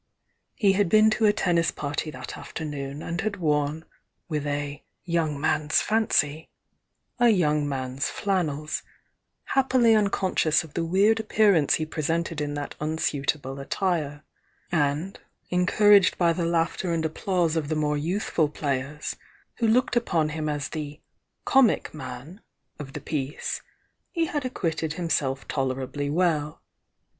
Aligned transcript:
He 0.55 0.71
had 0.73 0.89
been 0.89 1.11
to 1.11 1.27
a 1.27 1.31
tennis 1.31 1.69
party 1.69 2.09
that 2.09 2.35
afternoon 2.35 3.03
end 3.03 3.21
had 3.21 3.35
worn, 3.37 3.85
with 4.27 4.47
a 4.47 4.83
"young 5.03 5.39
man's 5.39 5.79
fancy" 5.79 6.49
a 7.19 7.25
youug 7.25 7.65
man's 7.65 8.09
flannels, 8.09 8.81
happily 9.53 9.93
unconscious 9.93 10.63
of 10.63 10.73
the 10.73 10.83
weird 10.83 11.19
appearance 11.19 11.75
he 11.75 11.85
presented 11.85 12.41
in 12.41 12.55
that 12.55 12.73
un 12.79 12.97
suitable 12.97 13.59
attire,— 13.59 14.23
and, 14.71 15.19
encouraged 15.51 16.17
by 16.17 16.33
the 16.33 16.45
laughter 16.45 16.91
and 16.91 17.05
applause 17.05 17.55
of 17.55 17.67
the 17.69 17.75
more 17.75 17.93
youthful 17.95 18.49
players, 18.49 19.15
who 19.59 19.67
looked 19.67 19.95
upon 19.95 20.29
him 20.29 20.49
as 20.49 20.69
the 20.69 20.99
"comic 21.45 21.93
man" 21.93 22.41
of 22.79 22.93
the 22.93 23.01
piece, 23.01 23.61
he 24.09 24.25
had 24.25 24.45
acquitted 24.45 24.93
himself 24.93 25.47
tolerably 25.47 26.09
well. 26.09 26.59